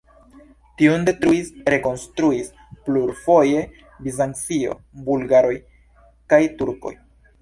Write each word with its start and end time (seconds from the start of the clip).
Tiun 0.81 1.03
detruis, 1.09 1.51
rekonstruis 1.73 2.49
plurfoje 2.87 3.61
Bizancio, 4.07 4.75
bulgaroj 5.11 5.55
kaj 6.33 6.45
turkoj. 6.63 6.95